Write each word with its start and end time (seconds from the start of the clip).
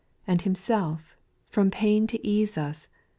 And 0.25 0.41
Himself, 0.41 1.15
from 1.47 1.69
pain 1.69 2.07
to 2.07 2.27
ease 2.27 2.57
us. 2.57 2.87